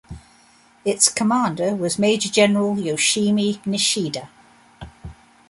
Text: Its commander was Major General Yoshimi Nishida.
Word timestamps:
Its 0.83 1.09
commander 1.09 1.75
was 1.75 1.99
Major 1.99 2.27
General 2.29 2.75
Yoshimi 2.75 3.63
Nishida. 3.67 4.29